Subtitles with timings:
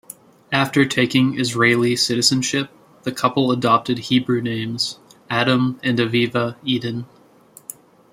[0.51, 2.71] After taking Israeli citizenship,
[3.03, 4.97] the couple adopted Hebrew names:
[5.29, 7.05] Adam and Aviva Eden.